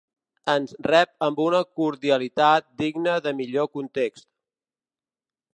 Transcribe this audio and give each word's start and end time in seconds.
Ens 0.53 0.71
rep 0.91 1.11
amb 1.25 1.41
una 1.43 1.59
cordialitat 1.81 2.67
digna 2.83 3.15
de 3.29 3.37
millor 3.43 3.71
context. 3.81 4.29